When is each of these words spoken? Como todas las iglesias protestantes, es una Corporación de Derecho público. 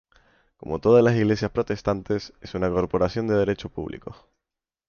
Como 0.57 0.79
todas 0.79 1.03
las 1.03 1.15
iglesias 1.15 1.51
protestantes, 1.51 2.33
es 2.41 2.55
una 2.55 2.71
Corporación 2.71 3.27
de 3.27 3.35
Derecho 3.35 3.69
público. 3.69 4.27